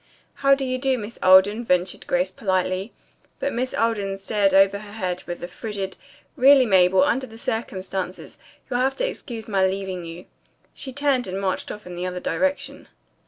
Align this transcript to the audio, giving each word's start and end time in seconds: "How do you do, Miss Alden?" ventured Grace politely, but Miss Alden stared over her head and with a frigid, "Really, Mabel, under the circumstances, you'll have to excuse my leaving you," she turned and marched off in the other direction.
"How 0.33 0.55
do 0.55 0.65
you 0.65 0.79
do, 0.79 0.97
Miss 0.97 1.19
Alden?" 1.21 1.63
ventured 1.63 2.07
Grace 2.07 2.31
politely, 2.31 2.91
but 3.39 3.53
Miss 3.53 3.71
Alden 3.71 4.17
stared 4.17 4.51
over 4.51 4.79
her 4.79 4.93
head 4.93 5.19
and 5.19 5.27
with 5.27 5.43
a 5.43 5.47
frigid, 5.47 5.95
"Really, 6.35 6.65
Mabel, 6.65 7.03
under 7.03 7.27
the 7.27 7.37
circumstances, 7.37 8.39
you'll 8.67 8.79
have 8.79 8.95
to 8.97 9.07
excuse 9.07 9.47
my 9.47 9.63
leaving 9.67 10.03
you," 10.03 10.25
she 10.73 10.91
turned 10.91 11.27
and 11.27 11.39
marched 11.39 11.71
off 11.71 11.85
in 11.85 11.95
the 11.95 12.07
other 12.07 12.19
direction. 12.19 12.87